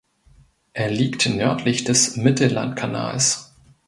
[0.73, 3.53] Er liegt nördlich des Mittellandkanals.